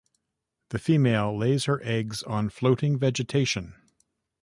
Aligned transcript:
The 0.69 0.79
female 0.79 1.37
lays 1.37 1.65
her 1.65 1.79
eggs 1.83 2.23
on 2.23 2.49
floating 2.49 2.97
vegetation. 2.97 3.75